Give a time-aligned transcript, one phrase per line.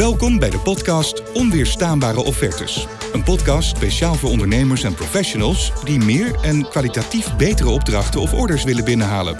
[0.00, 2.86] Welkom bij de podcast Onweerstaanbare Offertes.
[3.12, 8.64] Een podcast speciaal voor ondernemers en professionals die meer en kwalitatief betere opdrachten of orders
[8.64, 9.36] willen binnenhalen.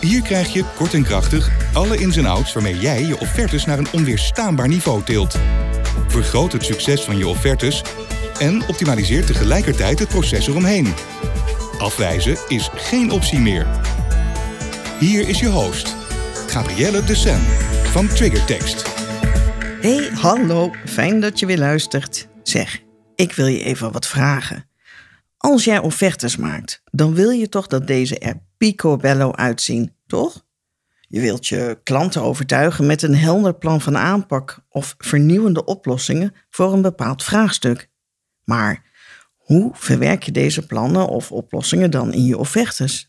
[0.00, 3.78] Hier krijg je kort en krachtig alle ins en outs waarmee jij je offertes naar
[3.78, 5.38] een onweerstaanbaar niveau tilt.
[6.08, 7.82] Vergroot het succes van je offertes
[8.38, 10.94] en optimaliseert tegelijkertijd het proces eromheen.
[11.78, 13.66] Afwijzen is geen optie meer.
[15.00, 15.96] Hier is je host,
[16.46, 17.40] Gabrielle de Sen
[17.82, 19.03] van Triggertext.
[19.84, 22.28] Hey, hallo, fijn dat je weer luistert.
[22.42, 22.82] Zeg,
[23.14, 24.68] ik wil je even wat vragen.
[25.36, 30.46] Als jij offertes maakt, dan wil je toch dat deze er picobello uitzien, toch?
[31.00, 36.72] Je wilt je klanten overtuigen met een helder plan van aanpak of vernieuwende oplossingen voor
[36.72, 37.90] een bepaald vraagstuk.
[38.44, 38.82] Maar
[39.36, 43.08] hoe verwerk je deze plannen of oplossingen dan in je offertes?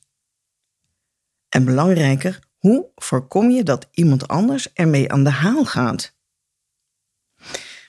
[1.50, 6.15] En belangrijker, hoe voorkom je dat iemand anders ermee aan de haal gaat?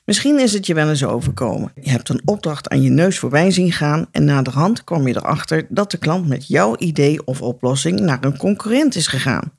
[0.07, 1.73] Misschien is het je wel eens overkomen.
[1.81, 5.07] Je hebt een opdracht aan je neus voorbij zien gaan en na de hand kwam
[5.07, 9.53] je erachter dat de klant met jouw idee of oplossing naar een concurrent is gegaan.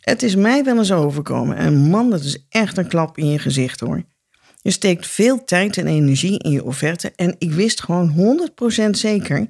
[0.00, 3.38] Het is mij wel eens overkomen en man, dat is echt een klap in je
[3.38, 4.02] gezicht hoor.
[4.62, 8.48] Je steekt veel tijd en energie in je offerte en ik wist gewoon
[8.86, 9.48] 100% zeker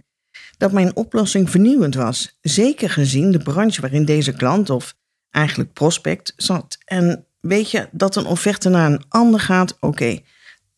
[0.57, 2.39] dat mijn oplossing vernieuwend was.
[2.41, 4.95] Zeker gezien de branche waarin deze klant of
[5.31, 6.79] eigenlijk prospect zat.
[6.85, 9.77] En weet je dat een offerte naar een ander gaat?
[9.81, 10.19] Oké,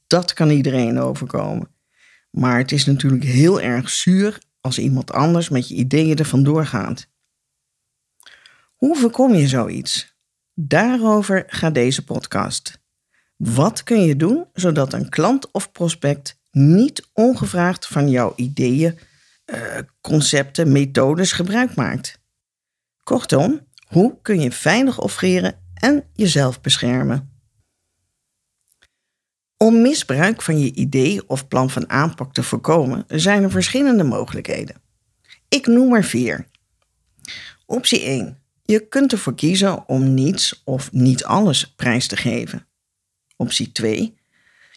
[0.06, 1.76] dat kan iedereen overkomen.
[2.30, 6.68] Maar het is natuurlijk heel erg zuur als iemand anders met je ideeën er vandoor.
[8.74, 10.16] Hoe voorkom je zoiets?
[10.54, 12.80] Daarover gaat deze podcast.
[13.36, 18.98] Wat kun je doen zodat een klant of prospect niet ongevraagd van jouw ideeën,
[19.46, 22.20] uh, concepten, methodes gebruik maakt?
[23.02, 27.32] Kortom, hoe kun je veilig offeren en jezelf beschermen?
[29.56, 34.76] Om misbruik van je idee of plan van aanpak te voorkomen, zijn er verschillende mogelijkheden.
[35.48, 36.46] Ik noem er vier.
[37.66, 38.38] Optie 1.
[38.62, 42.66] Je kunt ervoor kiezen om niets of niet alles prijs te geven.
[43.36, 44.16] Optie 2.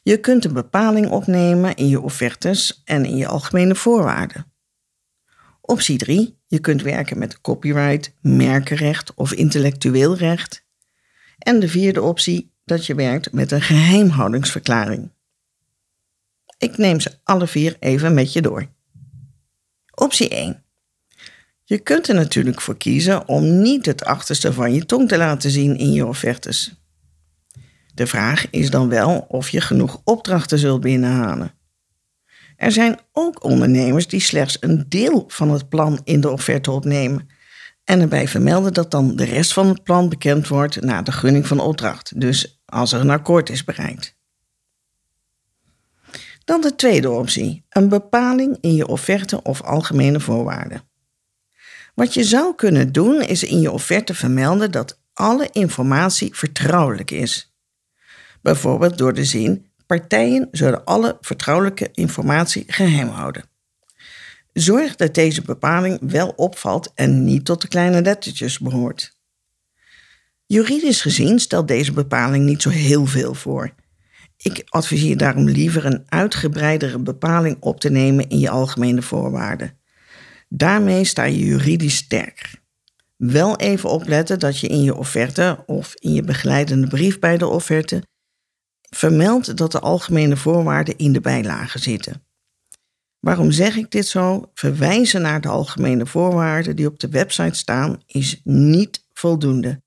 [0.03, 4.51] Je kunt een bepaling opnemen in je offertes en in je algemene voorwaarden.
[5.62, 6.39] Optie 3.
[6.47, 10.66] Je kunt werken met copyright, merkenrecht of intellectueel recht.
[11.41, 15.12] En de vierde optie dat je werkt met een geheimhoudingsverklaring.
[16.57, 18.68] Ik neem ze alle vier even met je door.
[19.96, 20.63] Optie 1.
[21.63, 25.51] Je kunt er natuurlijk voor kiezen om niet het achterste van je tong te laten
[25.51, 26.74] zien in je offertes.
[27.94, 31.53] De vraag is dan wel of je genoeg opdrachten zult binnenhalen.
[32.56, 37.30] Er zijn ook ondernemers die slechts een deel van het plan in de offerte opnemen
[37.91, 41.47] en erbij vermelden dat dan de rest van het plan bekend wordt na de gunning
[41.47, 44.16] van opdracht, dus als er een akkoord is bereikt.
[46.46, 50.81] Dan de tweede optie, een bepaling in je offerte of algemene voorwaarden.
[51.96, 57.53] Wat je zou kunnen doen is in je offerte vermelden dat alle informatie vertrouwelijk is.
[58.41, 63.50] Bijvoorbeeld door de zin: partijen zullen alle vertrouwelijke informatie geheim houden.
[64.53, 69.19] Zorg dat deze bepaling wel opvalt en niet tot de kleine lettertjes behoort.
[70.45, 73.73] Juridisch gezien stelt deze bepaling niet zo heel veel voor.
[74.38, 79.78] Ik adviseer daarom liever een uitgebreidere bepaling op te nemen in je algemene voorwaarden.
[80.50, 82.62] Daarmee sta je juridisch sterker.
[83.18, 87.47] Wel even opletten dat je in je offerte of in je begeleidende brief bij de
[87.47, 88.03] offerte
[88.89, 92.25] vermeldt dat de algemene voorwaarden in de bijlagen zitten.
[93.21, 94.49] Waarom zeg ik dit zo?
[94.53, 99.81] Verwijzen naar de algemene voorwaarden die op de website staan is niet voldoende.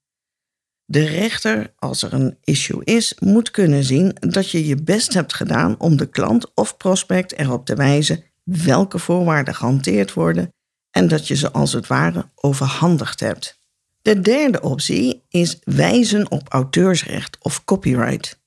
[0.85, 5.33] De rechter, als er een issue is, moet kunnen zien dat je je best hebt
[5.33, 10.53] gedaan om de klant of prospect erop te wijzen welke voorwaarden gehanteerd worden
[10.91, 13.59] en dat je ze als het ware overhandigd hebt.
[14.01, 18.39] De derde optie is wijzen op auteursrecht of copyright.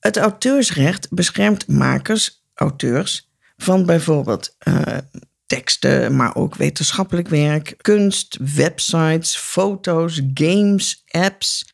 [0.00, 4.98] Het auteursrecht beschermt makers, auteurs, van bijvoorbeeld uh,
[5.46, 11.72] teksten, maar ook wetenschappelijk werk, kunst, websites, foto's, games, apps.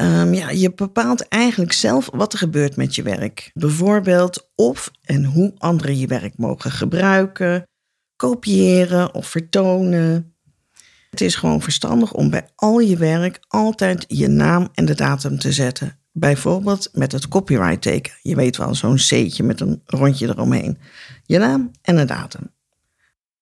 [0.00, 3.50] Um, ja, je bepaalt eigenlijk zelf wat er gebeurt met je werk.
[3.52, 7.68] Bijvoorbeeld of en hoe anderen je werk mogen gebruiken,
[8.16, 10.34] kopiëren of vertonen.
[11.10, 15.38] Het is gewoon verstandig om bij al je werk altijd je naam en de datum
[15.38, 15.98] te zetten.
[16.16, 18.12] Bijvoorbeeld met het copyright teken.
[18.22, 20.78] Je weet wel, zo'n C'tje met een rondje eromheen.
[21.24, 22.50] Je naam en een datum.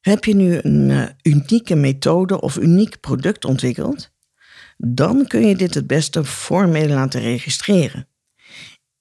[0.01, 4.13] Heb je nu een uh, unieke methode of uniek product ontwikkeld?
[4.85, 8.09] dan kun je dit het beste formeel laten registreren.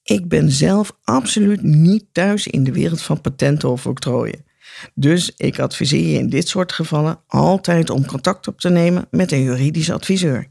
[0.03, 4.45] Ik ben zelf absoluut niet thuis in de wereld van patenten of octrooien.
[4.94, 9.31] Dus ik adviseer je in dit soort gevallen altijd om contact op te nemen met
[9.31, 10.47] een juridisch adviseur.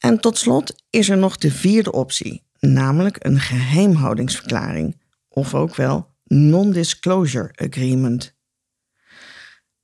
[0.00, 6.08] En tot slot is er nog de vierde optie, namelijk een geheimhoudingsverklaring, of ook wel
[6.24, 8.34] non-disclosure agreement.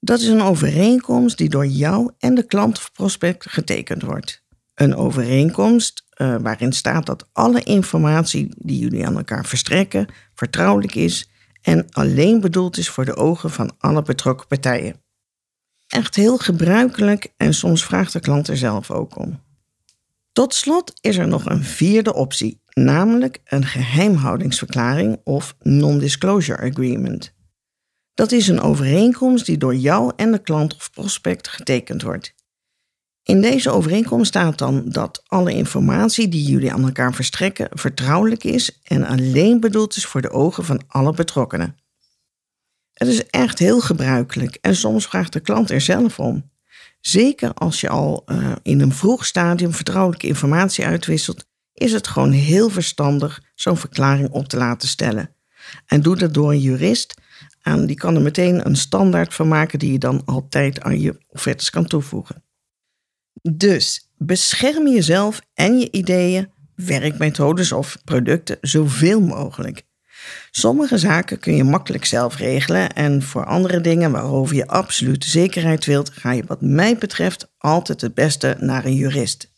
[0.00, 4.44] Dat is een overeenkomst die door jou en de klant of prospect getekend wordt.
[4.74, 11.30] Een overeenkomst uh, waarin staat dat alle informatie die jullie aan elkaar verstrekken vertrouwelijk is
[11.62, 15.02] en alleen bedoeld is voor de ogen van alle betrokken partijen.
[15.86, 19.44] Echt heel gebruikelijk en soms vraagt de klant er zelf ook om.
[20.36, 27.34] Tot slot is er nog een vierde optie, namelijk een geheimhoudingsverklaring of non-disclosure agreement.
[28.14, 32.34] Dat is een overeenkomst die door jou en de klant of prospect getekend wordt.
[33.22, 38.80] In deze overeenkomst staat dan dat alle informatie die jullie aan elkaar verstrekken vertrouwelijk is
[38.82, 41.76] en alleen bedoeld is voor de ogen van alle betrokkenen.
[42.92, 46.50] Het is echt heel gebruikelijk en soms vraagt de klant er zelf om.
[47.00, 52.32] Zeker als je al uh, in een vroeg stadium vertrouwelijke informatie uitwisselt, is het gewoon
[52.32, 55.34] heel verstandig zo'n verklaring op te laten stellen.
[55.86, 57.14] En doe dat door een jurist
[57.62, 61.18] en die kan er meteen een standaard van maken die je dan altijd aan je
[61.28, 62.44] offertes kan toevoegen.
[63.42, 69.82] Dus bescherm jezelf en je ideeën, werkmethodes of producten zoveel mogelijk.
[70.50, 75.84] Sommige zaken kun je makkelijk zelf regelen en voor andere dingen waarover je absolute zekerheid
[75.84, 79.54] wilt, ga je wat mij betreft altijd het beste naar een jurist.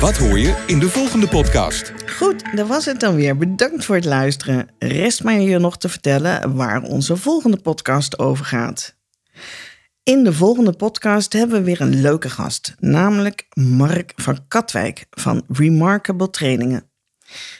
[0.00, 1.92] Wat hoor je in de volgende podcast?
[2.16, 3.36] Goed, dat was het dan weer.
[3.36, 4.68] Bedankt voor het luisteren.
[4.78, 8.96] Rest mij je nog te vertellen waar onze volgende podcast over gaat.
[10.02, 15.44] In de volgende podcast hebben we weer een leuke gast, namelijk Mark van Katwijk van
[15.48, 16.90] Remarkable Trainingen.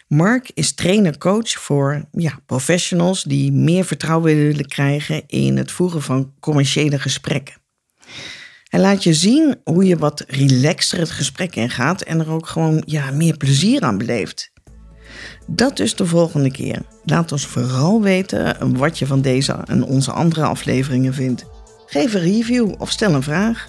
[0.09, 6.33] Mark is trainer-coach voor ja, professionals die meer vertrouwen willen krijgen in het voeren van
[6.41, 7.55] commerciële gesprekken.
[8.69, 12.83] Hij laat je zien hoe je wat relaxter het gesprek ingaat en er ook gewoon
[12.87, 14.53] ja, meer plezier aan beleeft.
[15.47, 16.83] Dat dus de volgende keer.
[17.05, 21.45] Laat ons vooral weten wat je van deze en onze andere afleveringen vindt.
[21.87, 23.69] Geef een review of stel een vraag.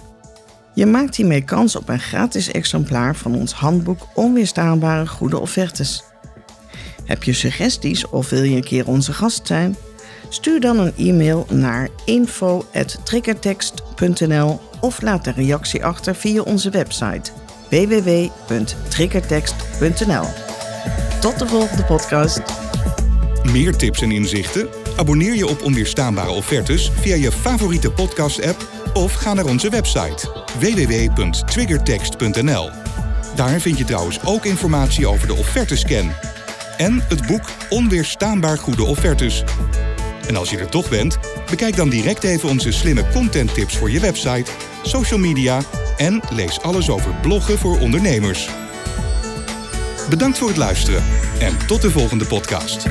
[0.78, 6.04] Je maakt hiermee kans op een gratis exemplaar van ons handboek Onweerstaanbare Goede Offertes.
[7.04, 9.76] Heb je suggesties of wil je een keer onze gast zijn?
[10.28, 17.30] Stuur dan een e-mail naar info.triggertext.nl of laat een reactie achter via onze website
[17.70, 20.26] www.triggertext.nl.
[21.20, 22.40] Tot de volgende podcast.
[23.42, 24.77] Meer tips en inzichten?
[24.98, 32.70] Abonneer je op Onweerstaanbare Offertes via je favoriete podcast-app of ga naar onze website www.triggertext.nl.
[33.34, 36.10] Daar vind je trouwens ook informatie over de offertescan
[36.76, 39.44] en het boek Onweerstaanbaar Goede Offertes.
[40.26, 41.18] En als je er toch bent,
[41.50, 44.50] bekijk dan direct even onze slimme content tips voor je website,
[44.82, 45.60] social media
[45.96, 48.48] en lees alles over bloggen voor ondernemers.
[50.08, 51.02] Bedankt voor het luisteren
[51.38, 52.86] en tot de volgende podcast.